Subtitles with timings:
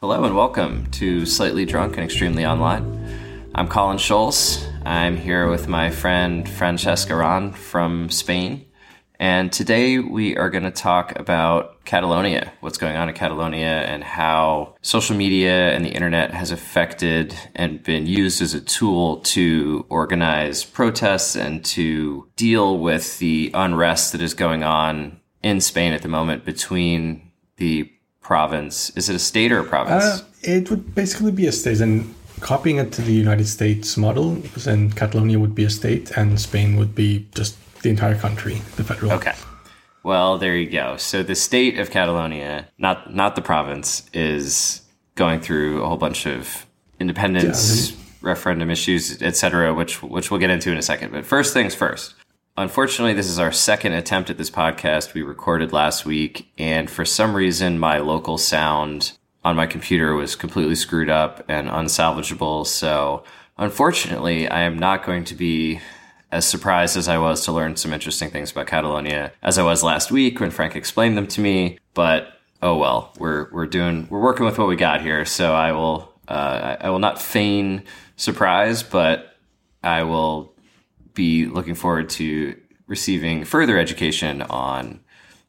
[0.00, 3.50] Hello and welcome to Slightly Drunk and Extremely Online.
[3.54, 4.66] I'm Colin Schulz.
[4.84, 8.66] I'm here with my friend Francesca Ron from Spain.
[9.18, 14.02] And today we are going to talk about Catalonia, what's going on in Catalonia, and
[14.02, 19.86] how social media and the internet has affected and been used as a tool to
[19.88, 26.02] organize protests and to deal with the unrest that is going on in Spain at
[26.02, 27.90] the moment between the
[28.24, 28.90] province.
[28.96, 30.02] Is it a state or a province?
[30.02, 31.80] Uh, it would basically be a state.
[31.80, 36.40] And copying it to the United States model, then Catalonia would be a state and
[36.40, 39.12] Spain would be just the entire country, the federal.
[39.12, 39.34] Okay.
[40.02, 40.96] Well, there you go.
[40.96, 44.82] So the state of Catalonia, not not the province, is
[45.14, 46.66] going through a whole bunch of
[47.00, 51.12] independence yeah, referendum issues, etc., which which we'll get into in a second.
[51.12, 52.14] But first things first.
[52.56, 55.12] Unfortunately, this is our second attempt at this podcast.
[55.12, 60.36] We recorded last week, and for some reason, my local sound on my computer was
[60.36, 62.64] completely screwed up and unsalvageable.
[62.64, 63.24] So,
[63.58, 65.80] unfortunately, I am not going to be
[66.30, 69.82] as surprised as I was to learn some interesting things about Catalonia as I was
[69.82, 71.80] last week when Frank explained them to me.
[71.92, 75.24] But oh well, we're we're doing we're working with what we got here.
[75.24, 77.82] So I will uh, I will not feign
[78.14, 79.36] surprise, but
[79.82, 80.53] I will
[81.14, 85.00] be looking forward to receiving further education on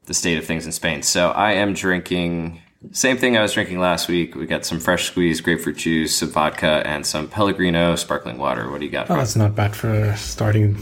[0.05, 1.01] the state of things in Spain.
[1.01, 4.35] So I am drinking same thing I was drinking last week.
[4.35, 8.69] We got some fresh squeezed grapefruit juice, some vodka, and some Pellegrino sparkling water.
[8.69, 9.09] What do you got?
[9.09, 10.75] Oh, that's not bad for starting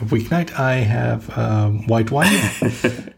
[0.00, 0.58] a weeknight.
[0.58, 2.28] I have um, white wine.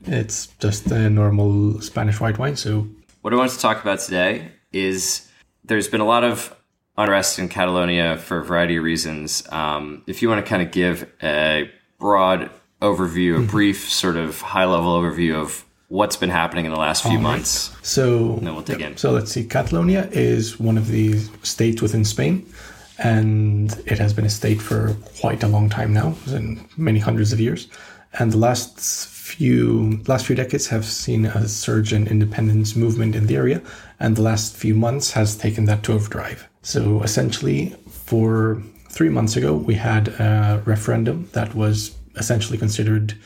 [0.04, 2.56] it's just a normal Spanish white wine.
[2.56, 2.88] So,
[3.20, 5.28] what I want to talk about today is
[5.64, 6.54] there's been a lot of
[6.96, 9.46] unrest in Catalonia for a variety of reasons.
[9.50, 13.46] Um, if you want to kind of give a broad overview, a mm-hmm.
[13.46, 17.70] brief sort of high level overview of what's been happening in the last few months.
[17.82, 18.96] So, then we'll dig in.
[18.96, 19.44] so let's see.
[19.44, 22.50] Catalonia is one of the states within Spain,
[22.98, 27.32] and it has been a state for quite a long time now, in many hundreds
[27.32, 27.68] of years.
[28.14, 33.26] And the last few last few decades have seen a surge in independence movement in
[33.26, 33.62] the area,
[34.00, 36.48] and the last few months has taken that to overdrive.
[36.62, 43.18] So essentially, for three months ago, we had a referendum that was essentially considered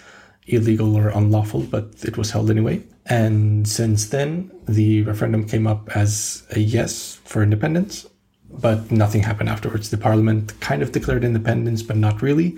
[0.47, 2.83] illegal or unlawful, but it was held anyway.
[3.07, 8.07] And since then, the referendum came up as a yes for independence,
[8.51, 9.91] but nothing happened afterwards.
[9.91, 12.57] The parliament kind of declared independence, but not really.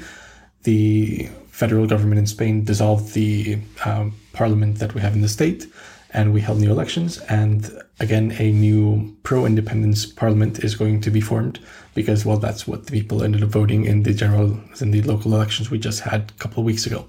[0.62, 5.66] The federal government in Spain dissolved the um, parliament that we have in the state,
[6.10, 7.18] and we held new elections.
[7.28, 11.58] And again, a new pro independence parliament is going to be formed
[11.94, 15.34] because, well, that's what the people ended up voting in the general, in the local
[15.34, 17.06] elections we just had a couple of weeks ago.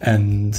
[0.00, 0.58] And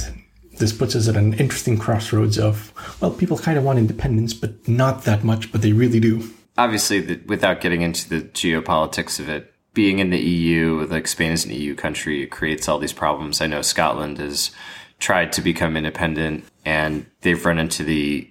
[0.58, 4.66] this puts us at an interesting crossroads of, well, people kind of want independence, but
[4.66, 6.28] not that much, but they really do.
[6.56, 11.30] Obviously, the, without getting into the geopolitics of it, being in the EU, like Spain
[11.30, 13.40] is an EU country, it creates all these problems.
[13.40, 14.50] I know Scotland has
[14.98, 18.28] tried to become independent and they've run into the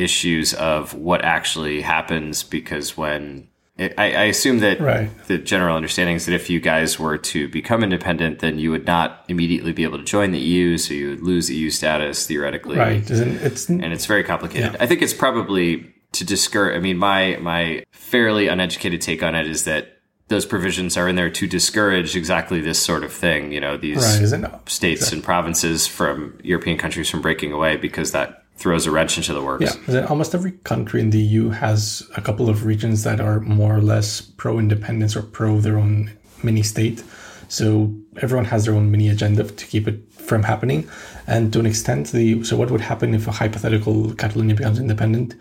[0.00, 5.10] issues of what actually happens because when I, I assume that right.
[5.26, 8.86] the general understanding is that if you guys were to become independent, then you would
[8.86, 12.76] not immediately be able to join the EU, so you would lose EU status theoretically.
[12.76, 14.72] Right, it's and it's very complicated.
[14.72, 14.82] Yeah.
[14.82, 16.76] I think it's probably to discourage.
[16.76, 19.96] I mean, my my fairly uneducated take on it is that
[20.28, 23.50] those provisions are in there to discourage exactly this sort of thing.
[23.50, 25.16] You know, these right, states exactly.
[25.16, 29.42] and provinces from European countries from breaking away because that throws a wrench into the
[29.42, 29.76] works.
[29.88, 33.74] Yeah, almost every country in the EU has a couple of regions that are more
[33.74, 36.12] or less pro independence or pro their own
[36.42, 37.02] mini state.
[37.48, 40.88] So everyone has their own mini agenda to keep it from happening.
[41.26, 45.34] And to an extent, the so what would happen if a hypothetical Catalonia becomes independent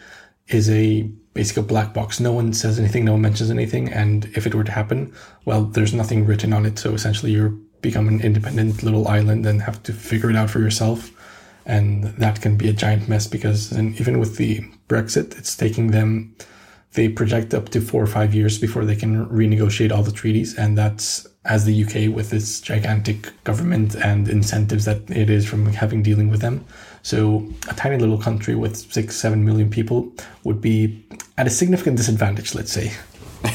[0.47, 1.03] is a
[1.33, 2.21] basically a black box.
[2.21, 5.13] No one says anything, no one mentions anything, and if it were to happen,
[5.45, 6.79] well, there's nothing written on it.
[6.79, 10.59] So essentially, you're become an independent little island and have to figure it out for
[10.59, 11.11] yourself
[11.65, 16.35] and that can be a giant mess because even with the Brexit, it's taking them.
[16.93, 20.57] They project up to four or five years before they can renegotiate all the treaties,
[20.57, 25.67] and that's as the UK with its gigantic government and incentives that it is from
[25.67, 26.65] having dealing with them.
[27.01, 30.11] So a tiny little country with six, seven million people
[30.43, 31.05] would be
[31.37, 32.91] at a significant disadvantage, let's say.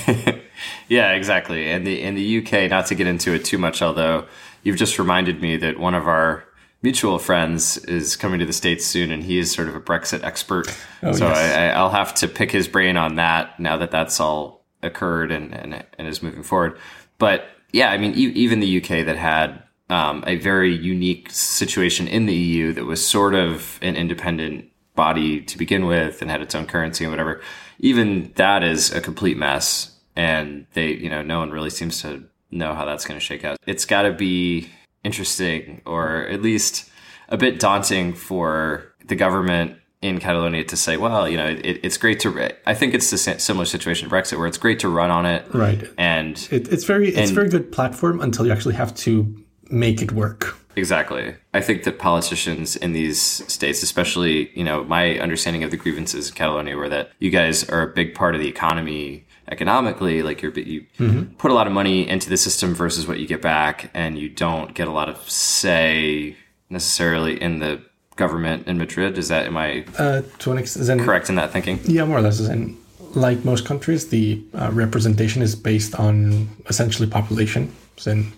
[0.89, 1.71] yeah, exactly.
[1.71, 4.27] And the in the UK, not to get into it too much, although
[4.63, 6.45] you've just reminded me that one of our
[6.85, 10.23] mutual friends is coming to the states soon, and he is sort of a Brexit
[10.23, 10.69] expert.
[11.03, 11.75] Oh, so yes.
[11.75, 15.55] I, will have to pick his brain on that now that that's all occurred and
[15.55, 16.79] and, and is moving forward.
[17.19, 22.07] But yeah, I mean, e- even the UK that had um, a very unique situation
[22.07, 26.43] in the EU that was sort of an independent body to begin with and had
[26.43, 27.41] its own currency and whatever.
[27.79, 29.91] Even that is a complete mess.
[30.15, 33.45] And they, you know, no one really seems to know how that's going to shake
[33.45, 33.59] out.
[33.67, 34.71] It's got to be
[35.05, 36.91] interesting or at least
[37.29, 41.97] a bit daunting for the government in Catalonia to say, well, you know, it, it's
[41.97, 42.53] great to.
[42.67, 45.47] I think it's a similar situation to Brexit, where it's great to run on it,
[45.55, 45.83] right?
[45.97, 49.35] And it, it's very it's and, very good platform until you actually have to
[49.71, 50.59] make it work.
[50.77, 51.35] Exactly.
[51.55, 56.29] I think that politicians in these states, especially, you know, my understanding of the grievances
[56.29, 60.23] in Catalonia were that you guys are a big part of the economy economically.
[60.23, 61.35] Like you're, you mm-hmm.
[61.35, 64.29] put a lot of money into the system versus what you get back, and you
[64.29, 66.37] don't get a lot of say
[66.71, 67.81] necessarily in the
[68.17, 69.19] government in Madrid.
[69.19, 71.81] Is that am I uh, to an extent correct in that thinking?
[71.85, 72.41] Yeah, more or less.
[72.41, 72.77] And
[73.15, 77.73] like most countries, the uh, representation is based on essentially population.
[78.05, 78.33] Then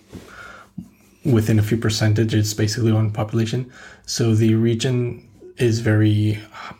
[1.25, 3.71] within a few percentage, it's basically on population.
[4.05, 5.27] So the region
[5.57, 6.39] is very,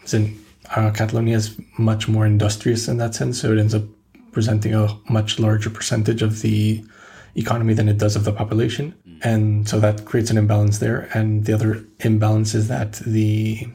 [0.10, 0.40] then
[0.76, 3.42] uh, Catalonia is much more industrious in that sense.
[3.42, 3.84] So it ends up
[4.38, 6.86] presenting a much larger percentage of the
[7.44, 8.86] economy than it does of the population.
[8.94, 9.26] Mm.
[9.32, 11.10] And so that creates an imbalance there.
[11.18, 13.68] And the other imbalance is that the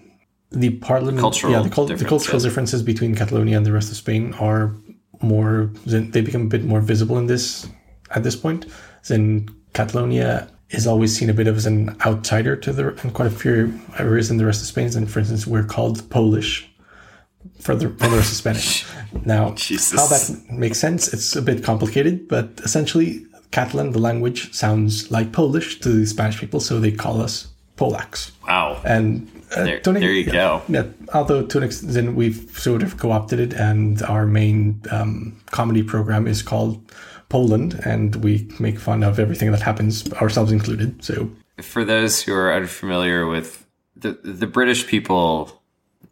[0.52, 4.34] the parliament, cultural yeah, the, the cultural differences between Catalonia and the rest of Spain
[4.34, 4.64] are
[5.20, 5.72] more.
[5.84, 7.66] They become a bit more visible in this
[8.16, 8.66] at this point.
[9.08, 13.30] Then Catalonia is always seen a bit of as an outsider to the and quite
[13.34, 13.56] a few
[13.98, 14.88] areas in the rest of Spain.
[14.96, 16.52] And for instance, we're called Polish
[17.60, 18.84] for the, for the rest of Spanish.
[19.24, 19.98] Now, Jesus.
[19.98, 25.32] how that makes sense, it's a bit complicated, but essentially, Catalan, the language, sounds like
[25.32, 28.32] Polish to the Spanish people, so they call us Polacks.
[28.46, 28.80] Wow.
[28.84, 30.62] And uh, there, there, you yeah, go.
[30.68, 35.82] Yeah, although to an extent we've sort of co-opted it, and our main um, comedy
[35.82, 36.80] program is called
[37.28, 41.04] Poland, and we make fun of everything that happens, ourselves included.
[41.04, 41.30] So,
[41.60, 43.66] for those who are unfamiliar with
[43.96, 45.61] the the British people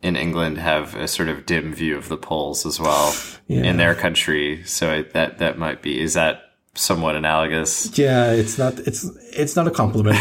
[0.02, 3.14] in England have a sort of dim view of the Poles as well
[3.46, 3.62] yeah.
[3.62, 7.96] in their country, so that that might be is that somewhat analogous.
[7.98, 10.18] Yeah, it's not it's it's not a compliment.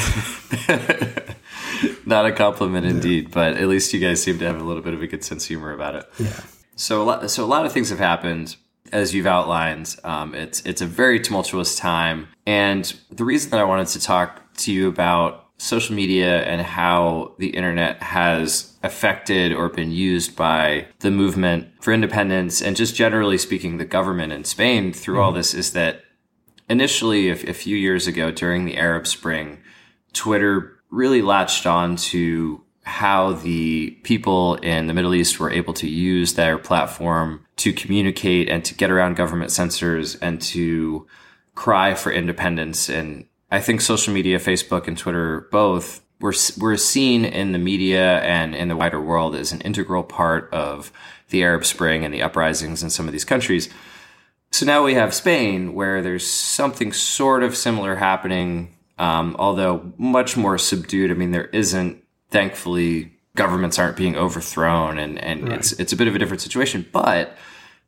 [2.05, 4.93] not a compliment indeed, but at least you guys seem to have a little bit
[4.93, 6.09] of a good sense of humor about it.
[6.17, 6.39] Yeah.
[6.75, 8.55] So a lot, so a lot of things have happened
[8.91, 12.27] as you've outlined, um, it's it's a very tumultuous time.
[12.45, 17.35] And the reason that I wanted to talk to you about social media and how
[17.37, 23.37] the internet has affected or been used by the movement for independence and just generally
[23.37, 25.23] speaking, the government in Spain through mm-hmm.
[25.23, 26.03] all this is that
[26.69, 29.59] initially, a, a few years ago during the Arab Spring,
[30.13, 35.87] Twitter really latched on to how the people in the Middle East were able to
[35.87, 41.05] use their platform to communicate and to get around government censors and to
[41.53, 42.89] cry for independence.
[42.89, 48.19] And I think social media, Facebook and Twitter, both were, were seen in the media
[48.19, 50.91] and in the wider world as an integral part of
[51.29, 53.69] the Arab Spring and the uprisings in some of these countries.
[54.51, 60.35] So now we have Spain, where there's something sort of similar happening, um, although much
[60.35, 61.11] more subdued.
[61.11, 65.59] I mean, there isn't thankfully governments aren't being overthrown and, and right.
[65.59, 67.37] it's it's a bit of a different situation, but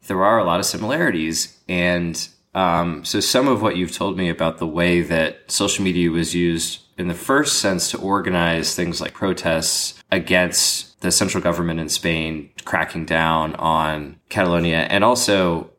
[0.08, 1.60] there are a lot of similarities.
[1.68, 6.10] And um, so some of what you've told me about the way that social media
[6.10, 11.80] was used in the first sense to organize things like protests against the central government
[11.80, 15.72] in Spain cracking down on Catalonia and also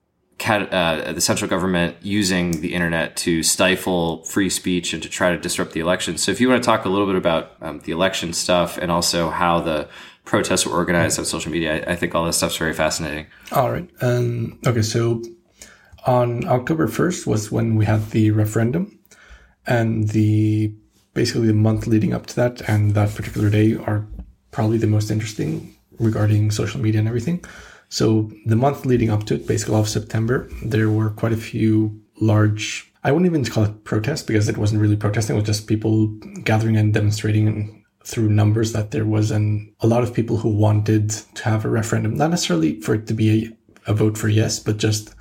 [0.44, 5.38] uh, the central government using the internet to stifle free speech and to try to
[5.38, 6.18] disrupt the election.
[6.18, 8.90] So, if you want to talk a little bit about um, the election stuff and
[8.90, 9.88] also how the
[10.24, 13.26] protests were organized on social media, I, I think all this stuff's very fascinating.
[13.52, 13.88] All right.
[14.00, 14.82] Um, okay.
[14.82, 15.22] So,
[16.06, 18.98] on October 1st was when we had the referendum,
[19.66, 20.74] and the
[21.14, 24.06] basically the month leading up to that and that particular day are
[24.50, 27.44] probably the most interesting regarding social media and everything.
[27.88, 31.36] So the month leading up to it, basically all of September, there were quite a
[31.36, 35.36] few large, I wouldn't even call it protest because it wasn't really protesting.
[35.36, 36.06] It was just people
[36.42, 40.48] gathering and demonstrating and through numbers that there was an, a lot of people who
[40.48, 43.54] wanted to have a referendum, not necessarily for it to be
[43.86, 45.14] a, a vote for yes, but just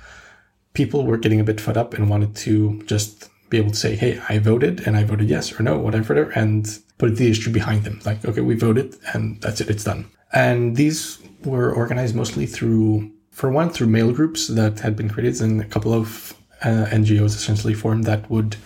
[0.72, 3.94] people were getting a bit fed up and wanted to just be able to say,
[3.94, 7.84] Hey, I voted and I voted yes or no, whatever, and put the issue behind
[7.84, 8.00] them.
[8.04, 9.70] Like, okay, we voted and that's it.
[9.70, 10.10] It's done.
[10.32, 15.40] And these were organized mostly through, for one, through mail groups that had been created
[15.42, 18.56] and a couple of uh, NGOs essentially formed that would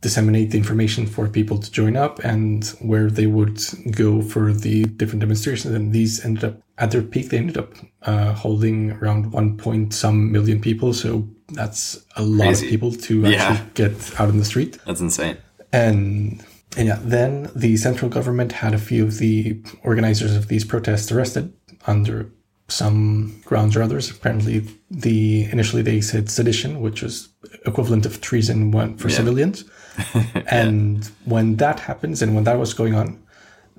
[0.00, 4.84] disseminate the information for people to join up and where they would go for the
[4.84, 5.74] different demonstrations.
[5.74, 9.92] And these ended up at their peak, they ended up uh, holding around one point
[9.92, 10.94] some million people.
[10.94, 12.66] So that's a lot Crazy.
[12.66, 14.78] of people to actually get out in the street.
[14.86, 15.38] That's insane.
[15.72, 16.44] And
[16.76, 21.10] And yeah, then the central government had a few of the organizers of these protests
[21.10, 21.52] arrested
[21.86, 22.30] under
[22.68, 24.10] some grounds or others.
[24.10, 27.30] Apparently, the initially they said sedition, which was
[27.64, 29.16] equivalent of treason one for yeah.
[29.16, 29.64] civilians.
[30.50, 33.22] and when that happens, and when that was going on,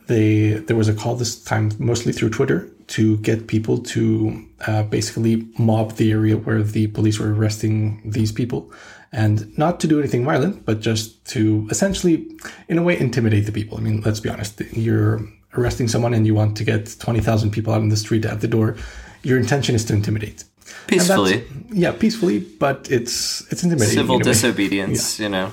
[0.08, 4.84] they there was a call this time mostly through Twitter to get people to uh,
[4.84, 8.72] basically mob the area where the police were arresting these people,
[9.12, 12.28] and not to do anything violent, but just to essentially,
[12.68, 13.78] in a way, intimidate the people.
[13.78, 15.22] I mean, let's be honest, you're
[15.56, 18.48] arresting someone and you want to get 20,000 people out in the street at the
[18.48, 18.76] door,
[19.24, 20.44] your intention is to intimidate.
[20.88, 21.46] Peacefully.
[21.72, 23.96] Yeah, peacefully, but it's it's intimidating.
[23.96, 25.24] Civil disobedience, yeah.
[25.26, 25.52] you know.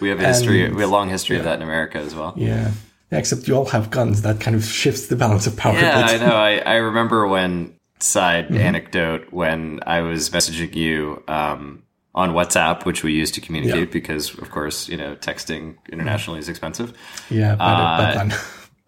[0.00, 1.40] We have a history, and, we have a long history yeah.
[1.40, 2.34] of that in America as well.
[2.36, 2.72] Yeah.
[3.10, 3.18] yeah.
[3.18, 4.22] Except you all have guns.
[4.22, 5.74] That kind of shifts the balance of power.
[5.74, 6.34] Yeah, I know.
[6.34, 8.58] I, I remember when, side mm-hmm.
[8.58, 11.82] anecdote, when I was messaging you um,
[12.14, 13.92] on WhatsApp, which we use to communicate yeah.
[13.92, 16.92] because, of course, you know, texting internationally is expensive.
[17.30, 18.30] Yeah, uh,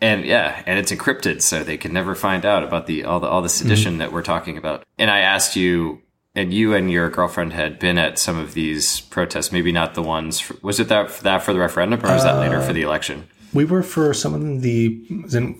[0.01, 3.27] and yeah, and it's encrypted, so they can never find out about the all the
[3.27, 3.99] all the sedition mm-hmm.
[4.01, 4.85] that we're talking about.
[4.99, 6.03] And I asked you,
[6.37, 9.51] and you and your girlfriend had been at some of these protests.
[9.51, 10.39] Maybe not the ones.
[10.39, 12.85] For, was it that that for the referendum, or was uh, that later for the
[12.85, 13.27] uh, election?
[13.55, 14.89] We were for some of the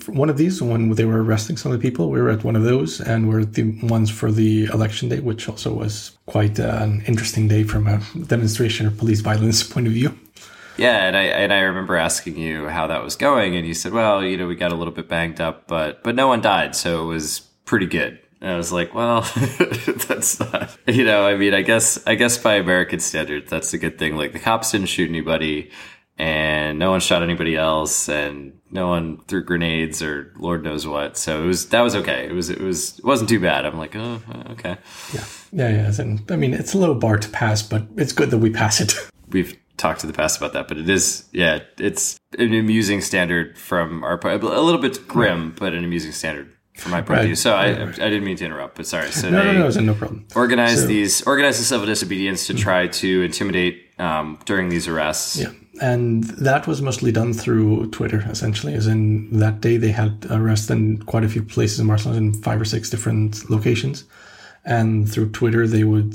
[0.07, 2.11] one of these when they were arresting some of the people.
[2.11, 5.49] We were at one of those, and we're the ones for the election day, which
[5.49, 9.95] also was quite uh, an interesting day from a demonstration or police violence point of
[9.95, 10.17] view.
[10.77, 13.93] Yeah, and I and I remember asking you how that was going, and you said,
[13.93, 16.77] "Well, you know, we got a little bit banged up, but but no one died,
[16.77, 19.23] so it was pretty good." And I was like, "Well,
[20.09, 23.79] that's not, you know, I mean, I guess I guess by American standards, that's a
[23.79, 24.17] good thing.
[24.17, 25.71] Like the cops didn't shoot anybody,
[26.19, 31.17] and no one shot anybody else, and no one threw grenades or Lord knows what.
[31.17, 32.27] So it was that was okay.
[32.27, 33.65] It was it was it wasn't too bad.
[33.65, 34.77] I'm like, oh, oh okay.
[35.13, 35.93] Yeah, yeah, yeah.
[35.99, 38.81] And I mean, it's a low bar to pass, but it's good that we pass
[38.81, 38.95] it.
[39.31, 43.59] We've talked to the past about that, but it is, yeah, it's an amusing standard
[43.59, 44.43] from our point.
[44.43, 47.21] A little bit grim, but an amusing standard from my point right.
[47.21, 47.35] of view.
[47.35, 49.11] So I, I didn't mean to interrupt, but sorry.
[49.11, 50.27] So no, they no, no, no problem.
[50.35, 55.39] Organize so, these, organize the civil disobedience to try to intimidate um, during these arrests.
[55.39, 58.75] Yeah, and that was mostly done through Twitter, essentially.
[58.75, 62.35] As in that day, they had arrests in quite a few places in Barcelona, in
[62.35, 64.05] five or six different locations,
[64.65, 66.15] and through Twitter, they would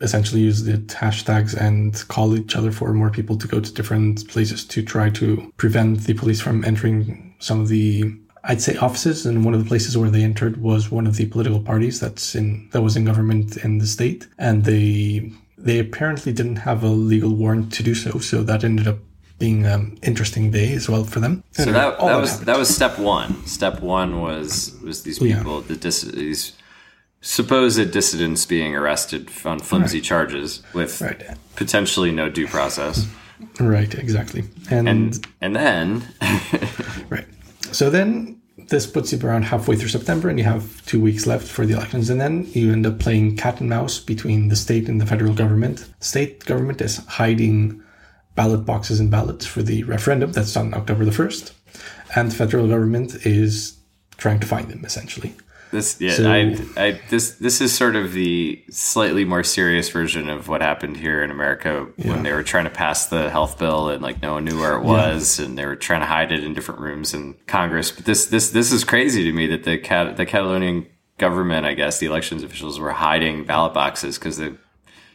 [0.00, 4.28] essentially use the hashtags and call each other for more people to go to different
[4.28, 8.14] places to try to prevent the police from entering some of the
[8.46, 11.26] I'd say offices and one of the places where they entered was one of the
[11.26, 16.32] political parties that's in that was in government in the state and they they apparently
[16.32, 18.98] didn't have a legal warrant to do so so that ended up
[19.38, 21.42] being an interesting day as well for them.
[21.52, 22.48] So that, that was happened.
[22.48, 23.44] that was step one.
[23.46, 25.66] Step one was was these people yeah.
[25.68, 26.52] the dis- these
[27.20, 30.04] supposed dissidents being arrested on flimsy right.
[30.04, 31.22] charges with right.
[31.56, 33.08] potentially no due process.
[33.58, 34.44] Right, exactly.
[34.70, 36.08] And and, and then
[37.08, 37.26] right.
[37.74, 41.48] So then this puts you around halfway through September and you have 2 weeks left
[41.48, 44.88] for the elections and then you end up playing cat and mouse between the state
[44.88, 45.90] and the federal government.
[45.98, 47.82] state government is hiding
[48.36, 51.50] ballot boxes and ballots for the referendum that's on October the 1st
[52.14, 53.76] and the federal government is
[54.18, 55.34] trying to find them essentially.
[55.74, 60.30] This yeah, so, I, I this this is sort of the slightly more serious version
[60.30, 62.10] of what happened here in America yeah.
[62.10, 64.76] when they were trying to pass the health bill and like no one knew where
[64.76, 65.46] it was yeah.
[65.46, 67.90] and they were trying to hide it in different rooms in Congress.
[67.90, 70.86] But this this this is crazy to me that the Cat the Catalonian
[71.18, 74.56] government, I guess, the elections officials were hiding ballot boxes because the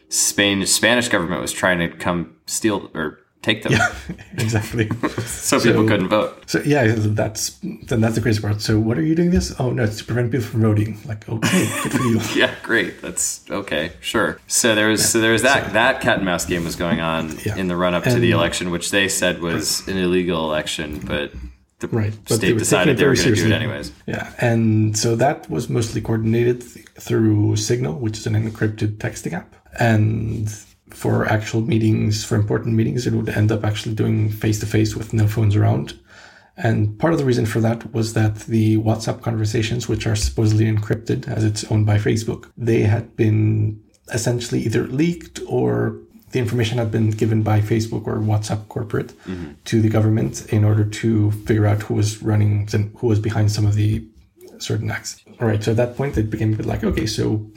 [0.09, 3.73] Spain Spanish government was trying to come steal or take them.
[3.73, 3.93] Yeah,
[4.37, 4.89] exactly.
[4.89, 5.09] so,
[5.59, 6.49] so, people couldn't vote.
[6.49, 8.61] So yeah, that's then that's the crazy part.
[8.61, 9.55] So what are you doing this?
[9.59, 10.99] Oh no, it's to prevent people from voting.
[11.05, 12.19] Like okay, good for you.
[12.35, 13.01] yeah, great.
[13.01, 14.39] That's okay, sure.
[14.47, 15.07] So there was yeah.
[15.07, 17.55] so there was that so, that cat and mouse game was going on yeah.
[17.55, 21.31] in the run up to the election, which they said was an illegal election, but.
[21.79, 23.93] The right, but state decided they were going to do it anyways.
[24.05, 29.55] Yeah, and so that was mostly coordinated through Signal, which is an encrypted texting app,
[29.79, 30.53] and
[30.99, 34.97] for actual meetings, for important meetings, it would end up actually doing face to face
[34.97, 35.97] with no phones around.
[36.57, 40.65] And part of the reason for that was that the WhatsApp conversations, which are supposedly
[40.65, 43.81] encrypted as it's owned by Facebook, they had been
[44.13, 45.95] essentially either leaked or
[46.31, 49.53] the information had been given by Facebook or WhatsApp corporate mm-hmm.
[49.63, 53.53] to the government in order to figure out who was running and who was behind
[53.53, 54.05] some of the
[54.57, 55.23] certain acts.
[55.39, 55.63] All right.
[55.63, 57.49] So at that point, it became a bit like, okay, so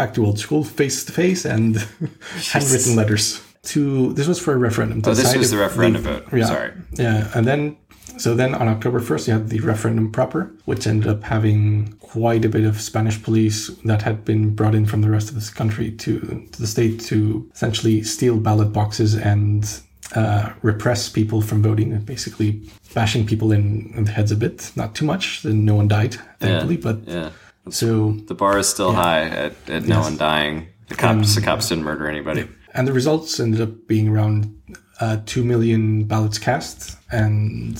[0.00, 1.76] back to old school, face to face, and
[2.52, 3.42] handwritten letters.
[3.62, 5.02] To this was for a referendum.
[5.04, 6.24] oh, this was the referendum vote.
[6.32, 6.72] Yeah, Sorry.
[6.92, 7.76] Yeah, and then
[8.16, 12.46] so then on October first, you had the referendum proper, which ended up having quite
[12.46, 15.50] a bit of Spanish police that had been brought in from the rest of this
[15.50, 16.20] country to,
[16.52, 19.82] to the state to essentially steal ballot boxes and
[20.14, 22.50] uh, repress people from voting, and basically
[22.94, 24.72] bashing people in, in, the heads a bit.
[24.74, 25.44] Not too much.
[25.44, 27.30] No one died, thankfully, yeah, but yeah.
[27.70, 29.02] So the bar is still yeah.
[29.02, 30.68] high at, at no one dying.
[30.88, 32.48] The cops, um, the cops didn't murder anybody.
[32.74, 34.56] And the results ended up being around
[35.00, 37.76] uh, 2 million ballots cast and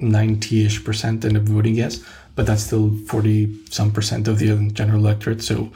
[0.00, 2.00] 90-ish percent ended up voting yes,
[2.34, 5.42] but that's still 40 some percent of the general electorate.
[5.42, 5.70] So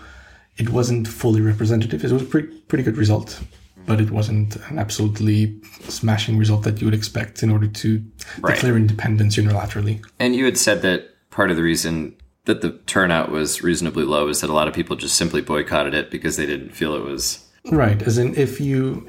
[0.56, 2.04] it wasn't fully representative.
[2.04, 3.40] It was a pretty, pretty good result,
[3.86, 8.04] but it wasn't an absolutely smashing result that you would expect in order to
[8.40, 8.54] right.
[8.54, 10.04] declare independence unilaterally.
[10.18, 12.16] And you had said that part of the reason
[12.48, 15.92] that the turnout was reasonably low is that a lot of people just simply boycotted
[15.92, 18.02] it because they didn't feel it was right.
[18.02, 19.06] As in, if you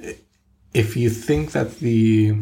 [0.73, 2.35] if you think that the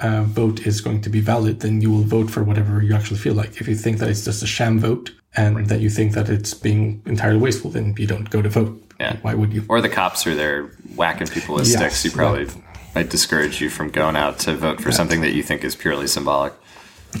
[0.00, 3.18] uh, vote is going to be valid, then you will vote for whatever you actually
[3.18, 3.60] feel like.
[3.60, 5.68] If you think that it's just a sham vote and right.
[5.68, 8.82] that you think that it's being entirely wasteful, then you don't go to vote.
[8.98, 9.18] Yeah.
[9.22, 9.64] Why would you?
[9.68, 10.64] Or the cops are there
[10.96, 12.04] whacking people with yes, sticks.
[12.04, 12.62] You probably that,
[12.96, 15.76] might discourage you from going out to vote for that, something that you think is
[15.76, 16.52] purely symbolic.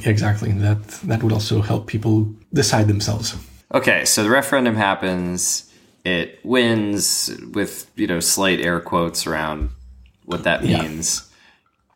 [0.04, 0.52] Exactly.
[0.52, 3.34] That that would also help people decide themselves.
[3.74, 5.72] Okay, so the referendum happens.
[6.04, 9.70] It wins with you know slight air quotes around
[10.24, 11.22] what that means.
[11.22, 11.28] Yeah.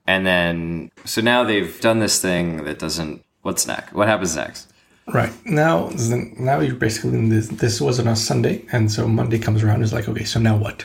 [0.08, 3.24] And then, so now they've done this thing that doesn't.
[3.42, 3.92] What's next?
[3.92, 4.72] What happens next?
[5.12, 5.90] Right now,
[6.38, 7.48] now you're basically in this.
[7.48, 9.82] This was on a Sunday, and so Monday comes around.
[9.82, 10.84] Is like, okay, so now what?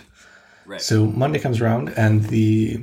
[0.65, 0.81] Right.
[0.81, 2.81] So Monday comes around, and the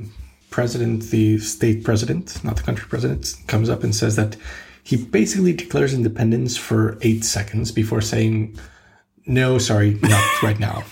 [0.49, 4.35] president, the state president, not the country president, comes up and says that
[4.83, 8.57] he basically declares independence for eight seconds before saying,
[9.25, 10.83] "No, sorry, not right now."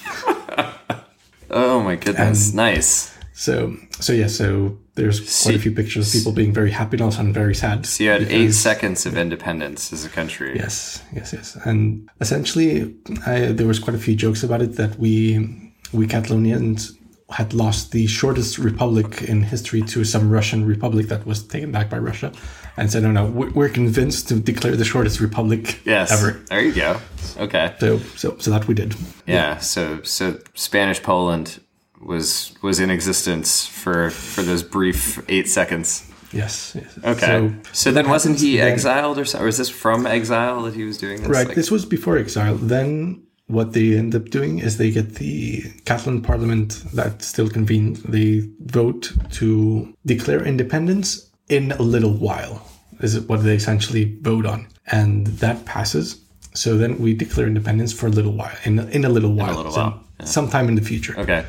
[1.49, 2.47] oh my goodness!
[2.47, 3.17] And nice.
[3.33, 7.03] So, so yeah, so there's quite a few pictures of people being very happy and
[7.03, 7.85] also very sad.
[7.85, 10.55] So you had because, eight seconds of independence as a country.
[10.55, 11.55] Yes, yes, yes.
[11.63, 12.95] And essentially,
[13.27, 16.97] I, there was quite a few jokes about it that we we Catalonians
[17.29, 21.89] had lost the shortest republic in history to some Russian republic that was taken back
[21.89, 22.31] by Russia,
[22.77, 26.11] and said, "No, no, we're convinced to declare the shortest republic yes.
[26.11, 26.99] ever." There you go.
[27.37, 27.75] Okay.
[27.79, 28.95] So, so, so that we did.
[29.25, 29.35] Yeah.
[29.35, 29.57] yeah.
[29.57, 31.59] So, so Spanish Poland
[32.01, 36.09] was was in existence for for those brief eight seconds.
[36.31, 36.75] Yes.
[36.75, 36.99] yes.
[37.03, 37.25] Okay.
[37.25, 39.45] So, so then wasn't he exiled or something?
[39.45, 41.29] Or is this from exile that he was doing this?
[41.29, 41.47] Right.
[41.47, 42.55] Like- this was before exile.
[42.55, 47.97] Then what they end up doing is they get the Catalan parliament that still convened.
[47.97, 52.69] They vote to declare independence in a little while.
[52.99, 56.19] Is what they essentially vote on, and that passes.
[56.55, 58.55] So then we declare independence for a little while.
[58.63, 59.49] In in a little while.
[59.49, 60.03] In a little while.
[60.19, 60.25] Yeah.
[60.25, 61.17] Sometime in the future.
[61.17, 61.45] Okay.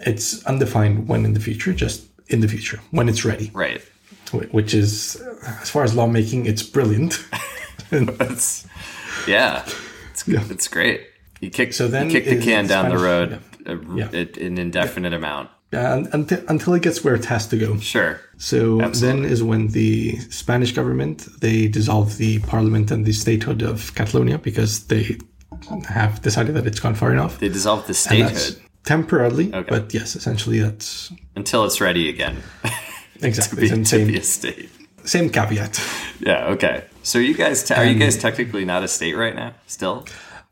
[0.00, 3.50] It's undefined when in the future, just in the future when it's ready.
[3.54, 3.80] Right.
[4.50, 5.22] Which is,
[5.60, 7.22] as far as lawmaking, it's brilliant.
[9.26, 9.62] yeah,
[10.22, 10.44] it's, yeah.
[10.50, 11.06] it's great.
[11.40, 14.08] You kick, so then you kick the can down Spanish, the road yeah.
[14.10, 14.46] A, yeah.
[14.46, 15.50] an indefinite amount.
[15.72, 17.78] Uh, until, until it gets where it has to go.
[17.78, 18.20] Sure.
[18.36, 19.22] So Absolutely.
[19.22, 24.38] then is when the Spanish government they dissolve the parliament and the statehood of Catalonia
[24.38, 25.16] because they
[25.88, 27.38] have decided that it's gone far enough.
[27.38, 29.54] They dissolve the statehood temporarily.
[29.54, 29.68] Okay.
[29.68, 32.42] But yes, essentially that's until it's ready again.
[33.22, 33.68] exactly.
[33.68, 34.68] to, be, to be a state.
[35.04, 35.80] Same caveat.
[36.20, 36.46] Yeah.
[36.48, 36.84] Okay.
[37.02, 39.54] So you guys, te- are you guys technically not a state right now?
[39.66, 40.06] Still?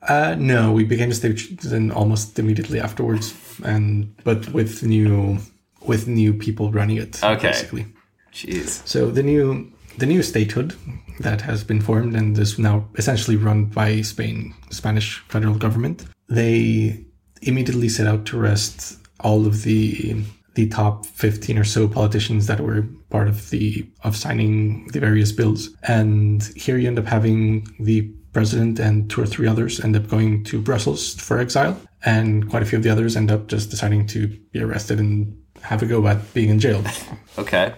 [0.09, 3.35] Uh, no, we became a state then almost immediately afterwards,
[3.65, 5.39] and but with new
[5.87, 7.23] with new people running it.
[7.23, 7.49] Okay.
[7.49, 7.87] Basically.
[8.33, 8.87] Jeez.
[8.87, 10.75] So the new the new statehood
[11.21, 16.07] that has been formed and is now essentially run by Spain, Spanish federal government.
[16.29, 17.05] They
[17.43, 20.17] immediately set out to arrest all of the
[20.61, 25.33] the top 15 or so politicians that were part of the of signing the various
[25.33, 25.71] bills.
[25.89, 30.07] And here you end up having the president and two or three others end up
[30.09, 31.81] going to brussels for exile.
[32.05, 35.37] And quite a few of the others end up just deciding to be arrested and
[35.63, 36.83] have a go at being in jail.
[37.39, 37.75] Okay.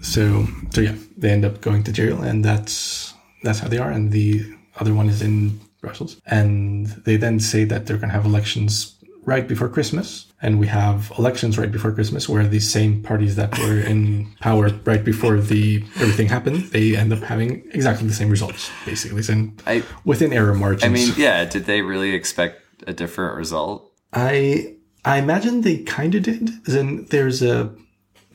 [0.00, 3.90] So so yeah they end up going to jail and that's that's how they are.
[3.90, 4.42] And the
[4.80, 6.16] other one is in Brussels.
[6.24, 10.32] And they then say that they're going to have elections right before Christmas.
[10.44, 14.68] And we have elections right before Christmas where the same parties that were in power
[14.84, 19.22] right before the everything happened, they end up having exactly the same results, basically.
[19.32, 20.84] And I, within error margins.
[20.84, 23.90] I mean, yeah, did they really expect a different result?
[24.12, 26.50] I I imagine they kind of did.
[26.64, 27.74] Then there's a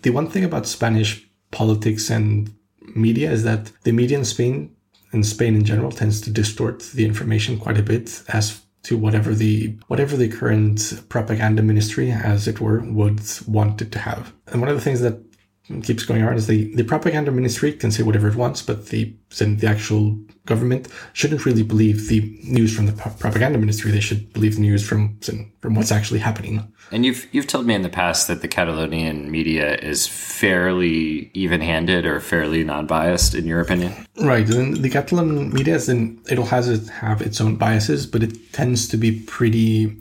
[0.01, 2.51] the one thing about Spanish politics and
[2.95, 4.75] media is that the media in Spain
[5.13, 9.33] in Spain in general tends to distort the information quite a bit as to whatever
[9.33, 14.33] the whatever the current propaganda ministry, as it were, would want it to have.
[14.47, 15.19] And one of the things that
[15.83, 19.13] keeps going on is the, the propaganda ministry can say whatever it wants, but the
[19.37, 23.91] the actual government shouldn't really believe the news from the propaganda ministry.
[23.91, 25.19] They should believe the news from
[25.61, 26.73] from what's actually happening.
[26.91, 32.05] And you've you've told me in the past that the Catalonian media is fairly even-handed
[32.05, 33.93] or fairly non-biased, in your opinion.
[34.19, 38.23] Right, and the Catalan media, is in, it'll has it have its own biases, but
[38.23, 39.95] it tends to be pretty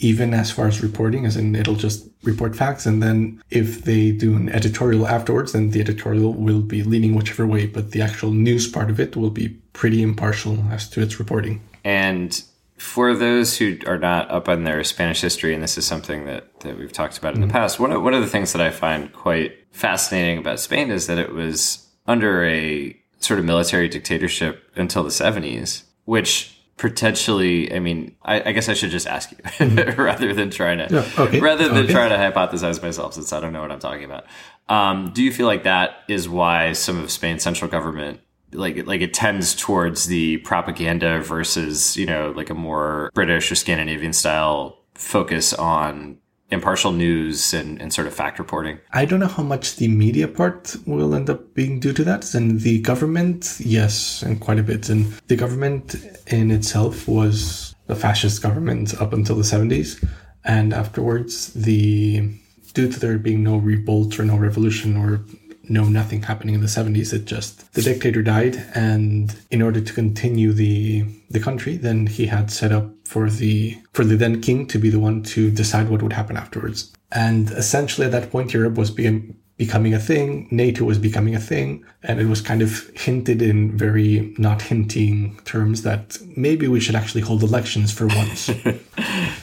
[0.00, 2.86] even as far as reporting, as in it'll just report facts.
[2.86, 7.46] And then if they do an editorial afterwards, then the editorial will be leaning whichever
[7.46, 11.18] way, but the actual news part of it will be pretty impartial as to its
[11.18, 11.60] reporting.
[11.84, 12.42] And
[12.76, 16.60] for those who are not up on their Spanish history, and this is something that,
[16.60, 17.48] that we've talked about in mm-hmm.
[17.48, 20.90] the past, one of, one of the things that I find quite fascinating about Spain
[20.90, 27.72] is that it was under a sort of military dictatorship until the 70s, which potentially
[27.74, 30.00] i mean i, I guess i should just ask you mm-hmm.
[30.00, 31.40] rather than trying to yeah, okay.
[31.40, 31.92] rather than okay.
[31.92, 34.24] trying to hypothesize myself since i don't know what i'm talking about
[34.70, 38.20] um, do you feel like that is why some of spain's central government
[38.52, 43.54] like like it tends towards the propaganda versus you know like a more british or
[43.54, 46.16] scandinavian style focus on
[46.50, 48.78] impartial news and, and sort of fact reporting?
[48.92, 52.34] I don't know how much the media part will end up being due to that.
[52.34, 54.88] And the government, yes, and quite a bit.
[54.88, 60.04] And the government in itself was a fascist government up until the 70s.
[60.44, 62.30] And afterwards, the
[62.74, 65.24] due to there being no revolt or no revolution or
[65.70, 69.92] no nothing happening in the 70s it just the dictator died and in order to
[69.92, 74.66] continue the the country then he had set up for the for the then king
[74.66, 76.92] to be the one to decide what would happen afterwards.
[77.10, 81.40] And essentially at that point europe was being becoming a thing nato was becoming a
[81.40, 86.78] thing and it was kind of hinted in very not hinting terms that maybe we
[86.78, 88.50] should actually hold elections for once.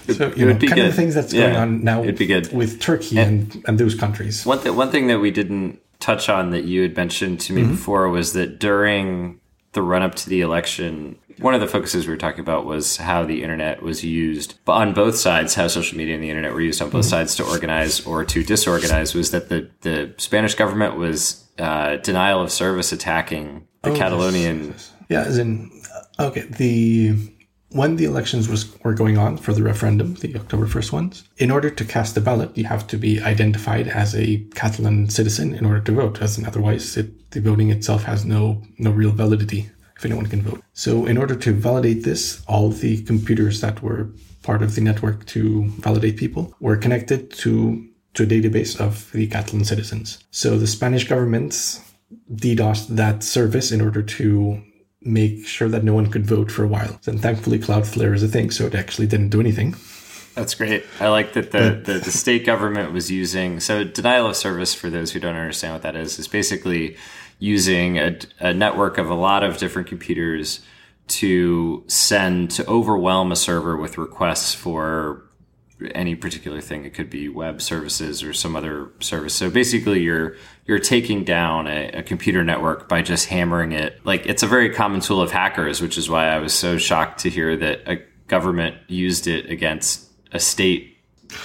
[0.06, 0.80] So you know kind good.
[0.80, 4.46] of the things that's yeah, going on now with turkey and, and, and those countries.
[4.46, 7.64] one, th- one thing that we didn't touch on that you had mentioned to me
[7.64, 7.72] mm-hmm.
[7.72, 9.40] before was that during
[9.72, 12.98] the run up to the election, one of the focuses we were talking about was
[12.98, 16.54] how the internet was used, but on both sides, how social media and the internet
[16.54, 17.10] were used on both mm-hmm.
[17.10, 19.16] sides to organize or to disorganize.
[19.16, 24.68] Was that the the Spanish government was uh, denial of service attacking the oh, Catalonian?
[24.68, 24.92] Yes, yes.
[25.10, 25.82] Yeah, as in
[26.20, 27.18] okay, the
[27.70, 31.52] when the elections was, were going on for the referendum, the October 1st ones, in
[31.52, 35.66] order to cast a ballot, you have to be identified as a Catalan citizen in
[35.66, 39.70] order to vote, as in otherwise it, the voting itself has no, no real validity
[39.98, 40.62] if anyone can vote.
[40.74, 44.10] So in order to validate this, all the computers that were
[44.44, 49.28] part of the network to validate people were connected to, to a database of the
[49.28, 50.20] Catalan citizens.
[50.32, 51.54] So the Spanish government
[52.32, 54.62] DDoSed that service in order to
[55.06, 57.00] make sure that no one could vote for a while.
[57.06, 59.76] And thankfully, Cloudflare is a thing, so it actually didn't do anything.
[60.34, 60.84] That's great.
[61.00, 63.62] I like that the, the, the, state government was using.
[63.62, 66.98] So, denial of service, for those who don't understand what that is, is basically
[67.40, 70.60] using a, a network of a lot of different computers
[71.08, 75.24] to send, to overwhelm a server with requests for
[75.94, 76.84] any particular thing.
[76.84, 79.34] It could be web services or some other service.
[79.34, 84.04] So basically, you're you're taking down a, a, computer network by just hammering it.
[84.04, 87.20] Like it's a very common tool of hackers, which is why I was so shocked
[87.22, 90.98] to hear that a government used it against a state.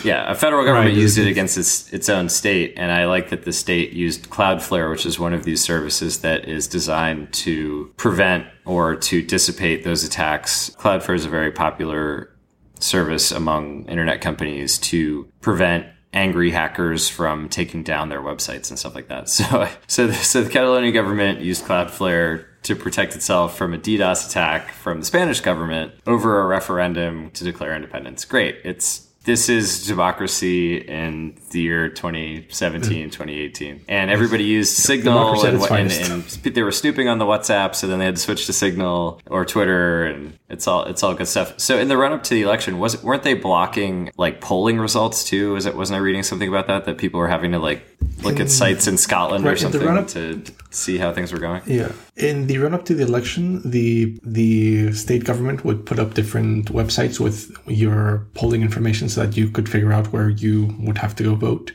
[0.04, 1.02] Yeah, a federal government right.
[1.02, 4.90] used it against its, its own state, and I like that the state used Cloudflare,
[4.90, 10.04] which is one of these services that is designed to prevent or to dissipate those
[10.04, 10.70] attacks.
[10.78, 12.30] Cloudflare is a very popular
[12.78, 18.94] service among internet companies to prevent angry hackers from taking down their websites and stuff
[18.94, 19.28] like that.
[19.40, 24.28] So, so, the, so the Catalonian government used Cloudflare to protect itself from a DDoS
[24.28, 28.24] attack from the Spanish government over a referendum to declare independence.
[28.24, 28.56] Great.
[28.64, 33.84] It's this is democracy in the year 2017, 2018.
[33.86, 37.74] And everybody used Signal and, and, and, they were snooping on the WhatsApp.
[37.74, 41.14] So then they had to switch to Signal or Twitter and it's all, it's all
[41.14, 41.60] good stuff.
[41.60, 45.22] So in the run up to the election, was weren't they blocking like polling results
[45.22, 45.52] too?
[45.52, 46.86] Was it, wasn't I reading something about that?
[46.86, 47.84] That people were having to like
[48.22, 51.62] look in, at sites in Scotland right, or something to see how things were going?
[51.66, 51.92] Yeah.
[52.16, 56.72] In the run up to the election, the, the state government would put up different
[56.72, 61.14] websites with your polling information so that you could figure out where you would have
[61.16, 61.72] to go vote.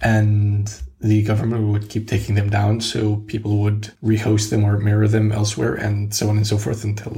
[0.00, 5.08] And the government would keep taking them down, so people would rehost them or mirror
[5.08, 7.12] them elsewhere, and so on and so forth until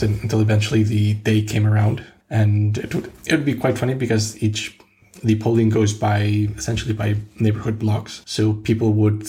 [0.00, 2.04] until eventually the day came around.
[2.30, 4.78] And it would it would be quite funny because each
[5.24, 9.26] the polling goes by essentially by neighborhood blocks, so people would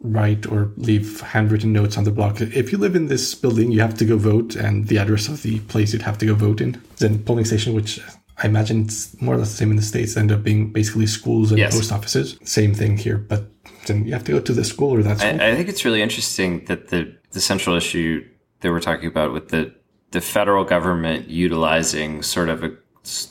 [0.00, 2.40] write or leave handwritten notes on the block.
[2.40, 5.42] If you live in this building, you have to go vote, and the address of
[5.42, 6.80] the place you'd have to go vote in.
[6.98, 8.00] Then polling station, which
[8.42, 11.06] I imagine it's more or less the same in the States, end up being basically
[11.06, 11.74] schools and yes.
[11.74, 12.38] post offices.
[12.44, 13.46] Same thing here, but
[13.86, 15.40] then you have to go to the school or that school.
[15.40, 18.26] I, I think it's really interesting that the the central issue
[18.60, 19.74] that we're talking about with the
[20.10, 22.72] the federal government utilizing sort of a,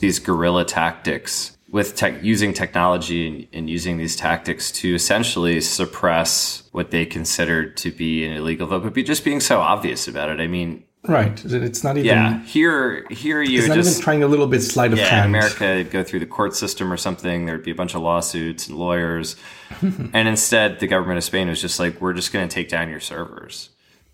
[0.00, 6.62] these guerrilla tactics with tech, using technology and, and, using these tactics to essentially suppress
[6.72, 10.30] what they considered to be an illegal vote, but be just being so obvious about
[10.30, 10.40] it.
[10.40, 11.44] I mean, right?
[11.44, 12.06] It's not even.
[12.06, 15.08] Yeah, here, here you it's not just even trying a little bit sleight of yeah,
[15.08, 15.28] hand.
[15.28, 17.46] in America, it'd go through the court system or something.
[17.46, 19.36] There'd be a bunch of lawsuits and lawyers,
[19.82, 22.88] and instead, the government of Spain was just like, "We're just going to take down
[22.88, 23.70] your servers."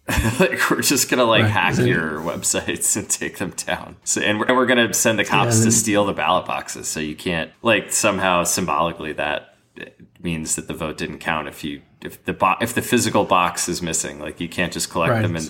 [0.38, 1.50] like we're just gonna like Right.
[1.50, 3.96] hack your websites and take them down.
[4.04, 6.88] So, and we're, and we're gonna send the cops then- to steal the ballot boxes.
[6.88, 9.56] So you can't like somehow symbolically that
[10.20, 13.66] means that the vote didn't count if you if the bo- if the physical box
[13.68, 14.18] is missing.
[14.18, 15.22] Like you can't just collect Right.
[15.22, 15.42] them in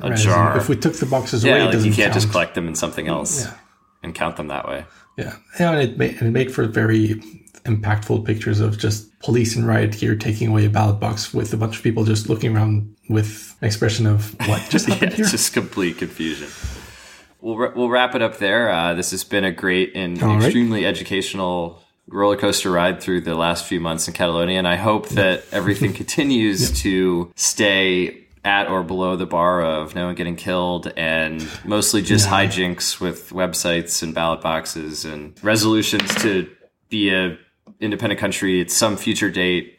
[0.00, 0.58] a Right, jar.
[0.58, 2.74] If we took the boxes away, yeah, it like you can't just collect them in
[2.74, 3.54] something else Yeah.
[4.02, 4.84] and count them that way.
[5.16, 7.22] Yeah, yeah, and it made, and it made for very
[7.64, 11.56] impactful pictures of just police in riot gear taking away a ballot box with a
[11.56, 15.10] bunch of people just looking around with an expression of what just yeah, here.
[15.18, 16.48] it's just complete confusion.
[17.40, 18.70] We'll, we'll wrap it up there.
[18.70, 20.44] Uh, this has been a great and All right.
[20.44, 25.08] extremely educational roller coaster ride through the last few months in Catalonia, and I hope
[25.10, 30.92] that everything continues to stay at or below the bar of no one getting killed
[30.96, 36.50] and mostly just hijinks with websites and ballot boxes and resolutions to
[36.88, 37.38] be a
[37.80, 39.78] independent country at some future date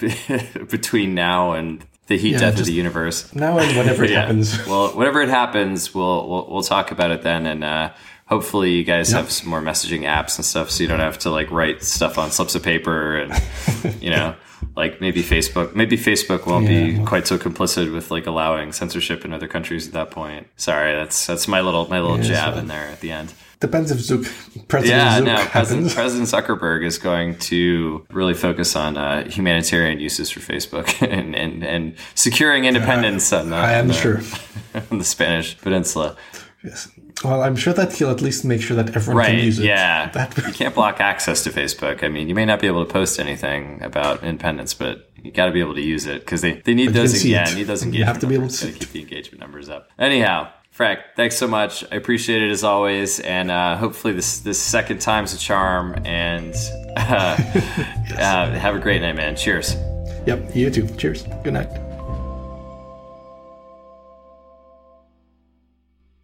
[0.70, 3.32] between now and the heat Yeah, death of the universe.
[3.34, 4.22] now and whenever it Yeah.
[4.22, 4.66] happens.
[4.66, 7.92] Well, whenever it happens, we'll we'll, we'll talk about it then, and uh,
[8.26, 11.30] hopefully you guys have some more messaging apps and stuff, so you don't have to
[11.30, 13.40] like write stuff on slips of paper, and
[14.02, 14.34] you know,
[14.76, 19.24] like maybe Facebook, maybe Facebook won't Yeah, be quite so complicit with like allowing censorship
[19.24, 20.46] in other countries at that point.
[20.56, 23.32] Sorry, that's that's my little my little Yeah, jab so- in there at the end.
[23.60, 25.92] Depends if President Yeah, Zook no, President.
[25.94, 31.62] President Zuckerberg is going to really focus on uh, humanitarian uses for Facebook and, and,
[31.62, 34.20] and securing independence on, the, I am on the- sure.
[34.90, 36.16] on the Spanish Peninsula.
[36.64, 36.88] Yes.
[37.22, 39.66] Well, I'm sure that he'll at least make sure that everyone can use it.
[39.66, 40.10] Yeah.
[40.14, 42.02] That, you can't block access to Facebook.
[42.02, 45.46] I mean, you may not be able to post anything about independence, but you got
[45.46, 47.24] to be able to use it because they, they need But those.
[47.24, 47.54] Yeah, it.
[47.54, 47.98] need those engagement.
[47.98, 49.90] You have to be able to keep the engagement numbers up.
[49.98, 51.84] Anyhow, Frank, thanks so much.
[51.92, 55.94] I appreciate it as always, and uh, hopefully this this second time's a charm.
[56.06, 56.54] And
[56.96, 57.36] uh,
[58.16, 59.36] uh, have a great night, man.
[59.36, 59.74] Cheers.
[60.26, 60.86] yep, you too.
[60.96, 61.24] Cheers.
[61.44, 61.89] Good night.